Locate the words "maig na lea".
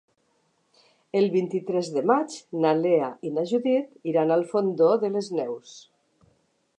2.13-3.11